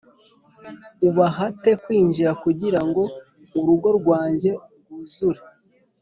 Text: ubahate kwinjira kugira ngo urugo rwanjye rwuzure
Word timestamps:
ubahate 1.07 1.71
kwinjira 1.83 2.31
kugira 2.43 2.79
ngo 2.87 3.03
urugo 3.59 3.87
rwanjye 3.99 4.49
rwuzure 4.79 5.41